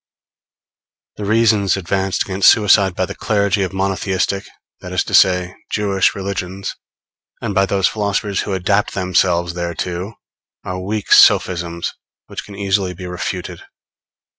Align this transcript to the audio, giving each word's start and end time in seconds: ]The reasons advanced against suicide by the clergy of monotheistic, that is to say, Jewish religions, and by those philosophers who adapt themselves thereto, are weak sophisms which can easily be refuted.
]The 1.17 1.25
reasons 1.25 1.77
advanced 1.77 2.23
against 2.23 2.49
suicide 2.49 2.95
by 2.95 3.05
the 3.05 3.13
clergy 3.13 3.61
of 3.61 3.71
monotheistic, 3.71 4.45
that 4.79 4.91
is 4.93 5.03
to 5.03 5.13
say, 5.13 5.53
Jewish 5.69 6.15
religions, 6.15 6.75
and 7.39 7.53
by 7.53 7.67
those 7.67 7.87
philosophers 7.87 8.39
who 8.41 8.53
adapt 8.53 8.95
themselves 8.95 9.53
thereto, 9.53 10.15
are 10.63 10.79
weak 10.83 11.13
sophisms 11.13 11.93
which 12.25 12.43
can 12.43 12.55
easily 12.55 12.95
be 12.95 13.05
refuted. 13.05 13.61